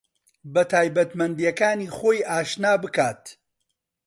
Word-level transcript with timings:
بە 0.53 0.63
تایبەتمەندێتییەکانی 0.71 1.91
خۆی 1.97 2.25
ئاشنا 2.29 2.73
بکات 2.83 3.23